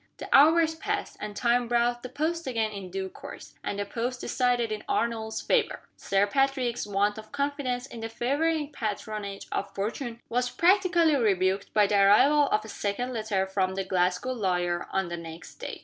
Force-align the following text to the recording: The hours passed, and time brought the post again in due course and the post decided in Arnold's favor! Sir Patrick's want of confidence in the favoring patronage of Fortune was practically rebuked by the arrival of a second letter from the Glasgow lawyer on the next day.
The 0.17 0.27
hours 0.35 0.73
passed, 0.73 1.15
and 1.19 1.35
time 1.35 1.67
brought 1.67 2.01
the 2.01 2.09
post 2.09 2.47
again 2.47 2.71
in 2.71 2.89
due 2.89 3.07
course 3.07 3.53
and 3.63 3.77
the 3.77 3.85
post 3.85 4.19
decided 4.19 4.71
in 4.71 4.83
Arnold's 4.89 5.41
favor! 5.41 5.81
Sir 5.95 6.25
Patrick's 6.25 6.87
want 6.87 7.19
of 7.19 7.31
confidence 7.31 7.85
in 7.85 7.99
the 7.99 8.09
favoring 8.09 8.71
patronage 8.71 9.45
of 9.51 9.75
Fortune 9.75 10.19
was 10.27 10.49
practically 10.49 11.15
rebuked 11.15 11.71
by 11.75 11.85
the 11.85 12.01
arrival 12.01 12.47
of 12.49 12.65
a 12.65 12.67
second 12.67 13.13
letter 13.13 13.45
from 13.45 13.75
the 13.75 13.83
Glasgow 13.83 14.31
lawyer 14.31 14.87
on 14.89 15.09
the 15.09 15.17
next 15.17 15.57
day. 15.57 15.79